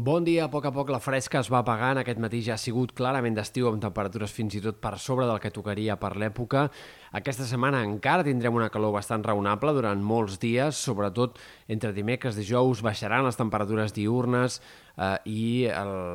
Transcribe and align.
Bon 0.00 0.24
dia, 0.24 0.46
a 0.46 0.48
poc 0.48 0.64
a 0.64 0.70
poc 0.72 0.88
la 0.88 0.98
fresca 1.02 1.42
es 1.42 1.48
va 1.52 1.58
apagant, 1.60 1.98
aquest 2.00 2.20
matí 2.24 2.38
ja 2.46 2.54
ha 2.54 2.60
sigut 2.62 2.94
clarament 2.96 3.34
d'estiu 3.36 3.66
amb 3.68 3.82
temperatures 3.82 4.32
fins 4.32 4.54
i 4.56 4.62
tot 4.64 4.78
per 4.80 4.94
sobre 4.96 5.26
del 5.28 5.40
que 5.42 5.50
tocaria 5.52 5.98
per 6.00 6.14
l'època. 6.16 6.62
Aquesta 7.20 7.44
setmana 7.44 7.82
encara 7.84 8.24
tindrem 8.24 8.56
una 8.56 8.70
calor 8.72 8.94
bastant 8.94 9.26
raonable 9.26 9.74
durant 9.76 10.00
molts 10.00 10.38
dies, 10.40 10.80
sobretot 10.80 11.36
entre 11.68 11.92
dimecres 11.92 12.38
i 12.38 12.46
dijous. 12.46 12.80
Baixaran 12.86 13.26
les 13.28 13.36
temperatures 13.36 13.92
diurnes 13.92 14.62
eh, 14.96 15.16
i 15.30 15.42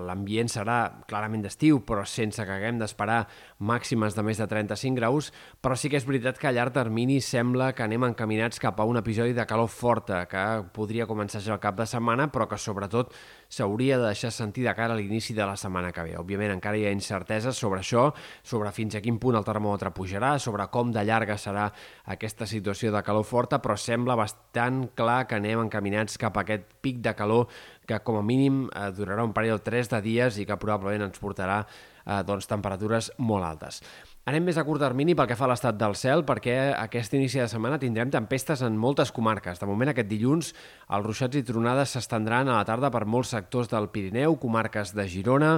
l'ambient 0.07 0.49
serà 0.51 0.79
clarament 1.07 1.45
d'estiu, 1.45 1.81
però 1.85 2.05
sense 2.07 2.43
que 2.45 2.55
haguem 2.55 2.79
d'esperar 2.81 3.25
màximes 3.59 4.15
de 4.15 4.23
més 4.25 4.39
de 4.41 4.47
35 4.47 4.99
graus, 4.99 5.31
però 5.61 5.77
sí 5.79 5.89
que 5.89 5.99
és 5.99 6.07
veritat 6.07 6.39
que 6.41 6.49
a 6.49 6.53
llarg 6.55 6.75
termini 6.75 7.21
sembla 7.23 7.71
que 7.73 7.85
anem 7.85 8.07
encaminats 8.09 8.59
cap 8.61 8.79
a 8.79 8.87
un 8.87 8.99
episodi 8.99 9.33
de 9.33 9.45
calor 9.47 9.69
forta, 9.71 10.25
que 10.29 10.45
podria 10.75 11.07
començar 11.07 11.41
ja 11.43 11.55
el 11.55 11.63
cap 11.63 11.77
de 11.79 11.87
setmana, 11.89 12.27
però 12.31 12.49
que 12.49 12.59
sobretot 12.59 13.13
s'hauria 13.49 13.99
de 13.99 14.09
deixar 14.09 14.31
sentir 14.33 14.65
de 14.65 14.73
cara 14.75 14.93
a 14.93 14.97
l'inici 14.97 15.33
de 15.33 15.45
la 15.45 15.55
setmana 15.57 15.91
que 15.95 16.03
ve. 16.03 16.15
Òbviament 16.19 16.55
encara 16.55 16.77
hi 16.77 16.85
ha 16.87 16.93
incerteses 16.95 17.57
sobre 17.57 17.81
això, 17.83 18.09
sobre 18.43 18.71
fins 18.75 18.95
a 18.95 19.03
quin 19.03 19.19
punt 19.21 19.37
el 19.37 19.45
termòmetre 19.47 19.93
pujarà, 19.95 20.35
sobre 20.39 20.67
com 20.73 20.91
de 20.91 21.03
llarga 21.05 21.37
serà 21.39 21.69
aquesta 22.11 22.47
situació 22.49 22.91
de 22.93 23.03
calor 23.05 23.25
forta, 23.27 23.61
però 23.61 23.77
sembla 23.79 24.17
bastant 24.19 24.85
clar 24.95 25.25
que 25.29 25.39
anem 25.39 25.65
encaminats 25.65 26.19
cap 26.21 26.37
a 26.37 26.45
aquest 26.45 26.67
pic 26.81 27.01
de 27.05 27.15
calor 27.15 27.47
que 27.87 27.99
com 28.05 28.19
a 28.19 28.25
mínim 28.25 28.65
eh, 28.67 28.89
durarà 28.95 29.25
un 29.25 29.33
parell 29.35 29.57
o 29.57 29.63
tres 29.63 29.91
de 29.91 30.01
dies 30.05 30.39
i 30.41 30.47
que 30.49 30.59
probablement 30.61 31.07
ens 31.09 31.21
portarà 31.21 31.61
eh, 31.65 32.21
doncs, 32.27 32.49
temperatures 32.49 33.11
molt 33.17 33.47
altes. 33.47 33.81
Anem 34.25 34.47
més 34.49 34.57
a 34.57 34.63
curt 34.65 34.81
termini 34.81 35.13
pel 35.13 35.27
que 35.29 35.35
fa 35.37 35.43
a 35.45 35.51
l'estat 35.51 35.75
del 35.77 35.93
cel, 35.93 36.23
perquè 36.25 36.55
aquest 36.73 37.13
inici 37.13 37.37
de 37.37 37.45
setmana 37.45 37.77
tindrem 37.77 38.09
tempestes 38.09 38.63
en 38.65 38.73
moltes 38.81 39.11
comarques. 39.13 39.59
De 39.61 39.67
moment, 39.69 39.91
aquest 39.91 40.09
dilluns, 40.09 40.49
els 40.97 41.05
ruixats 41.05 41.37
i 41.37 41.43
tronades 41.45 41.93
s'estendran 41.93 42.49
a 42.49 42.55
la 42.55 42.65
tarda 42.65 42.89
per 42.89 43.03
molts 43.05 43.35
sectors 43.35 43.69
del 43.69 43.91
Pirineu, 43.93 44.39
comarques 44.41 44.95
de 44.97 45.05
Girona, 45.13 45.51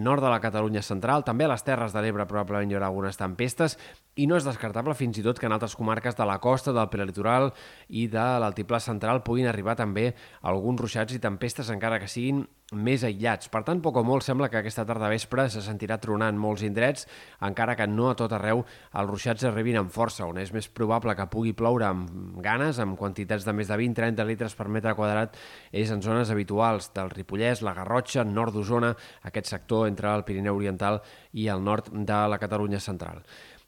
nord 0.00 0.24
de 0.24 0.32
la 0.32 0.40
Catalunya 0.40 0.80
central, 0.80 1.28
també 1.28 1.44
a 1.44 1.52
les 1.52 1.68
Terres 1.68 1.92
de 1.92 2.06
l'Ebre 2.06 2.24
probablement 2.24 2.72
hi 2.72 2.80
haurà 2.80 2.88
algunes 2.88 3.20
tempestes, 3.20 3.76
i 4.16 4.24
no 4.24 4.40
és 4.40 4.48
descartable 4.48 4.96
fins 4.96 5.20
i 5.20 5.28
tot 5.28 5.36
que 5.36 5.44
en 5.44 5.52
altres 5.52 5.76
comarques 5.76 6.16
de 6.16 6.24
la 6.24 6.40
costa, 6.40 6.72
del 6.72 6.88
prelitoral 6.88 7.50
i 7.92 8.08
de 8.08 8.28
l'altiplà 8.40 8.80
central 8.80 9.26
puguin 9.28 9.52
arribar 9.52 9.76
també 9.76 10.14
alguns 10.40 10.80
ruixats 10.80 11.12
i 11.12 11.20
tempestes 11.20 11.68
encara 11.68 12.00
que 12.00 12.08
siguin 12.08 12.46
més 12.74 13.04
aïllats. 13.06 13.46
Per 13.46 13.60
tant, 13.62 13.78
poc 13.82 14.00
o 14.00 14.02
molt 14.02 14.24
sembla 14.26 14.48
que 14.50 14.58
aquesta 14.58 14.82
tarda 14.88 15.10
vespre 15.12 15.44
se 15.52 15.62
sentirà 15.62 16.00
tronant 16.02 16.34
molts 16.34 16.64
indrets, 16.66 17.06
encara 17.46 17.76
que 17.78 17.86
no 17.86 18.08
a 18.10 18.16
tot 18.18 18.34
arreu 18.34 18.64
els 18.66 19.10
ruixats 19.10 19.46
arribin 19.46 19.78
amb 19.78 19.94
força, 19.94 20.26
on 20.26 20.40
és 20.42 20.50
més 20.52 20.66
probable 20.66 21.14
que 21.14 21.28
pugui 21.30 21.54
ploure 21.54 21.86
amb 21.86 22.40
ganes, 22.42 22.80
amb 22.82 22.98
quantitats 22.98 23.46
de 23.46 23.54
més 23.54 23.70
de 23.70 23.78
20-30 23.78 24.26
litres 24.26 24.58
per 24.58 24.66
metre 24.66 24.96
quadrat, 24.98 25.38
és 25.70 25.94
en 25.94 26.02
zones 26.02 26.32
habituals 26.34 26.90
del 26.96 27.12
Ripollès, 27.14 27.62
la 27.62 27.76
Garrotxa, 27.76 28.26
nord 28.26 28.58
d'Osona, 28.58 28.96
aquest 29.30 29.46
sector 29.54 29.86
entre 29.86 30.10
el 30.10 30.26
Pirineu 30.26 30.58
Oriental 30.58 31.04
i 31.38 31.46
el 31.46 31.62
nord 31.62 31.92
de 31.94 32.24
la 32.26 32.42
Catalunya 32.42 32.82
central. 32.82 33.22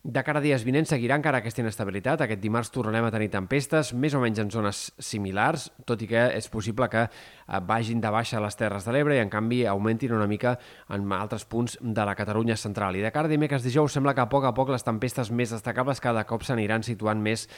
De 0.04 0.22
cara 0.22 0.38
a 0.38 0.42
dies 0.44 0.62
vinents 0.62 0.92
seguirà 0.92 1.16
encara 1.18 1.41
aquesta 1.42 1.58
inestabilitat. 1.58 2.20
Aquest 2.22 2.38
dimarts 2.38 2.70
tornarem 2.70 3.08
a 3.08 3.10
tenir 3.10 3.32
tempestes, 3.32 3.91
més 3.98 4.14
o 4.14 4.20
menys 4.22 4.38
en 4.38 4.50
zones 4.54 4.84
similars, 5.02 5.64
tot 5.91 6.00
i 6.00 6.06
que 6.06 6.20
és 6.36 6.46
possible 6.48 6.86
que 6.88 7.02
eh, 7.02 7.58
vagin 7.66 7.98
de 8.00 8.12
baixa 8.14 8.38
a 8.38 8.42
les 8.44 8.54
Terres 8.56 8.86
de 8.86 8.94
l'Ebre 8.94 9.16
i, 9.16 9.19
en 9.19 9.28
canvi, 9.28 9.64
augmentin 9.66 10.14
una 10.14 10.28
mica 10.30 10.54
en 10.94 11.10
altres 11.12 11.42
punts 11.50 11.74
de 11.82 12.04
la 12.06 12.14
Catalunya 12.14 12.54
central. 12.56 12.94
I 12.94 13.02
de 13.02 13.10
cara 13.10 13.26
a 13.26 13.32
dimecres 13.32 13.66
dijous 13.66 13.96
sembla 13.98 14.14
que 14.14 14.22
a 14.22 14.28
poc 14.30 14.46
a 14.46 14.54
poc 14.54 14.70
les 14.70 14.86
tempestes 14.86 15.32
més 15.34 15.50
destacables 15.50 16.00
cada 16.00 16.22
cop 16.30 16.46
s'aniran 16.46 16.86
situant 16.86 17.19
més 17.19 17.48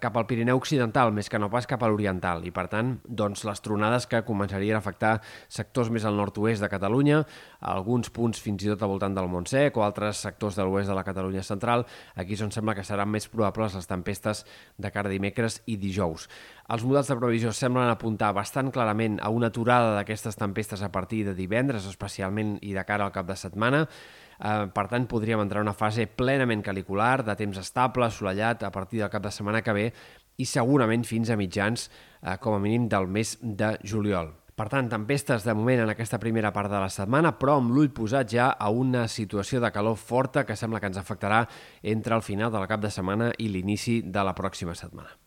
cap 0.00 0.16
al 0.16 0.26
Pirineu 0.26 0.56
Occidental, 0.56 1.12
més 1.12 1.28
que 1.28 1.38
no 1.38 1.52
pas 1.52 1.68
cap 1.68 1.84
a 1.84 1.92
l'Oriental. 1.92 2.42
I, 2.48 2.50
per 2.50 2.66
tant, 2.72 2.96
doncs, 3.04 3.44
les 3.44 3.60
tronades 3.60 4.08
que 4.08 4.24
començarien 4.24 4.80
a 4.80 4.80
afectar 4.80 5.18
sectors 5.52 5.92
més 5.92 6.08
al 6.08 6.16
nord-oest 6.16 6.64
de 6.64 6.72
Catalunya, 6.72 7.20
alguns 7.60 8.08
punts 8.08 8.40
fins 8.40 8.64
i 8.64 8.72
tot 8.72 8.82
al 8.82 8.94
voltant 8.96 9.20
del 9.20 9.28
Montsec 9.28 9.76
o 9.76 9.84
altres 9.84 10.24
sectors 10.24 10.56
de 10.56 10.64
l'oest 10.64 10.88
de 10.88 10.96
la 10.96 11.04
Catalunya 11.04 11.44
central, 11.44 11.84
Aquí 12.14 12.36
és 12.36 12.44
on 12.44 12.52
sembla 12.54 12.74
que 12.78 12.84
seran 12.86 13.10
més 13.10 13.28
probables 13.32 13.76
les 13.78 13.90
tempestes 13.90 14.44
de 14.78 14.90
cara 14.94 15.10
a 15.10 15.12
dimecres 15.12 15.60
i 15.66 15.76
dijous. 15.80 16.28
Els 16.70 16.86
models 16.86 17.10
de 17.10 17.18
previsió 17.18 17.52
semblen 17.56 17.90
apuntar 17.90 18.32
bastant 18.36 18.70
clarament 18.74 19.18
a 19.22 19.30
una 19.34 19.50
aturada 19.50 19.94
d'aquestes 19.96 20.38
tempestes 20.38 20.82
a 20.82 20.92
partir 20.92 21.24
de 21.26 21.34
divendres, 21.34 21.88
especialment 21.90 22.58
i 22.62 22.74
de 22.76 22.84
cara 22.86 23.06
al 23.06 23.14
cap 23.14 23.28
de 23.28 23.36
setmana. 23.36 23.86
Eh, 24.40 24.66
per 24.72 24.86
tant, 24.88 25.06
podríem 25.10 25.42
entrar 25.42 25.60
en 25.60 25.68
una 25.68 25.76
fase 25.76 26.06
plenament 26.06 26.62
calicular, 26.64 27.20
de 27.26 27.36
temps 27.36 27.60
estable, 27.60 28.06
assolellat, 28.06 28.64
a 28.64 28.72
partir 28.72 29.02
del 29.02 29.12
cap 29.12 29.24
de 29.26 29.34
setmana 29.34 29.62
que 29.62 29.76
ve 29.76 29.88
i 30.40 30.46
segurament 30.48 31.04
fins 31.04 31.30
a 31.30 31.36
mitjans, 31.36 31.90
eh, 32.22 32.36
com 32.40 32.56
a 32.56 32.60
mínim, 32.62 32.88
del 32.88 33.06
mes 33.06 33.36
de 33.42 33.76
juliol. 33.84 34.39
Per 34.60 34.66
tant, 34.68 34.90
tempestes 34.92 35.46
de 35.48 35.54
moment 35.56 35.80
en 35.86 35.88
aquesta 35.88 36.18
primera 36.20 36.50
part 36.52 36.68
de 36.68 36.76
la 36.82 36.90
setmana, 36.92 37.30
però 37.40 37.54
amb 37.56 37.72
l'ull 37.72 37.88
posat 37.96 38.28
ja 38.28 38.50
a 38.52 38.68
una 38.68 39.06
situació 39.08 39.56
de 39.64 39.70
calor 39.72 39.96
forta 39.96 40.44
que 40.44 40.56
sembla 40.62 40.82
que 40.82 40.90
ens 40.92 41.00
afectarà 41.00 41.46
entre 41.94 42.18
el 42.18 42.26
final 42.26 42.52
del 42.52 42.68
cap 42.68 42.84
de 42.84 42.92
setmana 42.92 43.30
i 43.40 43.48
l'inici 43.48 44.02
de 44.04 44.26
la 44.28 44.36
pròxima 44.36 44.76
setmana. 44.76 45.16